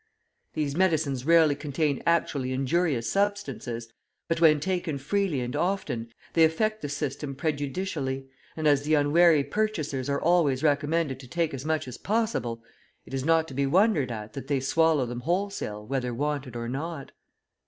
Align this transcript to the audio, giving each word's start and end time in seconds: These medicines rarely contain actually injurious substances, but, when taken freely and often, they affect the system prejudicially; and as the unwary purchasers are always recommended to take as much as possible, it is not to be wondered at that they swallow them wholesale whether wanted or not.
These 0.55 0.75
medicines 0.75 1.27
rarely 1.27 1.53
contain 1.53 2.01
actually 2.07 2.53
injurious 2.53 3.07
substances, 3.07 3.93
but, 4.27 4.41
when 4.41 4.59
taken 4.59 4.97
freely 4.97 5.41
and 5.41 5.55
often, 5.55 6.11
they 6.33 6.43
affect 6.43 6.81
the 6.81 6.89
system 6.89 7.35
prejudicially; 7.35 8.25
and 8.57 8.67
as 8.67 8.81
the 8.81 8.95
unwary 8.95 9.43
purchasers 9.43 10.09
are 10.09 10.19
always 10.19 10.63
recommended 10.63 11.19
to 11.19 11.27
take 11.27 11.53
as 11.53 11.65
much 11.65 11.87
as 11.87 11.99
possible, 11.99 12.63
it 13.05 13.13
is 13.13 13.23
not 13.23 13.47
to 13.49 13.53
be 13.53 13.67
wondered 13.67 14.11
at 14.11 14.33
that 14.33 14.47
they 14.47 14.59
swallow 14.59 15.05
them 15.05 15.19
wholesale 15.19 15.85
whether 15.85 16.15
wanted 16.15 16.55
or 16.55 16.67
not. 16.67 17.11